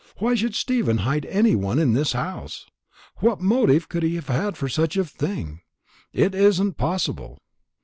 Why 0.17 0.33
should 0.33 0.55
Stephen 0.55 0.97
hide 1.05 1.27
any 1.27 1.53
one 1.55 1.77
in 1.77 1.93
his 1.93 2.13
house? 2.13 2.65
What 3.17 3.39
motive 3.39 3.87
could 3.87 4.01
he 4.01 4.15
have 4.15 4.57
for 4.57 4.67
such 4.67 4.97
a 4.97 5.05
thing? 5.05 5.61
It 6.11 6.33
isn't 6.33 6.73
possible." 6.77 7.37